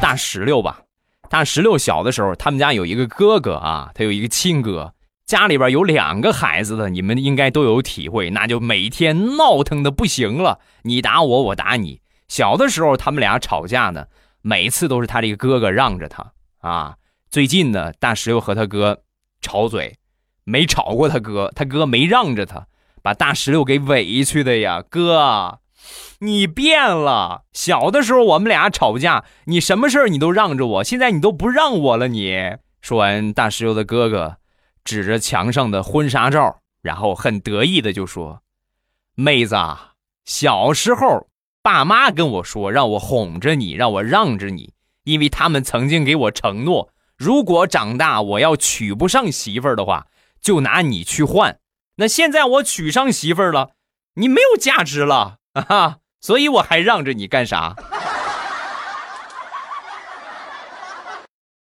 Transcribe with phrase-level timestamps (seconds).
[0.00, 0.82] 大石榴吧。
[1.28, 4.94] 大石榴小的时候，他们家有一个哥哥啊，他有一个亲哥，
[5.26, 12.00] 家里边有两个孩子的，你们应该都有体会，那就每天闹腾的不行了，你打我，我打你。
[12.28, 14.06] 小的时候他们俩吵架呢，
[14.40, 16.96] 每次都是他这个哥哥让着他啊。
[17.30, 19.02] 最近呢，大石榴和他哥
[19.42, 19.98] 吵嘴，
[20.44, 22.66] 没吵过他哥，他哥没让着他，
[23.02, 25.58] 把大石榴给委屈的呀，哥。
[26.20, 32.08] 你变了，小的时候我们俩吵架，你什么事儿你都让着我，现在你都不让我了。
[32.08, 34.36] 你说完，大石榴的哥哥
[34.84, 38.42] 指着墙上的婚纱照，然后很得意的就说
[39.14, 39.56] ：“妹子，
[40.24, 41.28] 小时候
[41.62, 44.72] 爸妈跟我说，让我哄着你，让我让着你，
[45.04, 50.06] 因为他们曾经给我承诺，如果长大我要娶不上媳妇儿的话，
[50.40, 51.58] 就拿你去换。
[51.96, 53.72] 那现在我娶上媳妇儿了，
[54.14, 57.74] 你没有价值了啊哈！”所以我还让着你干啥？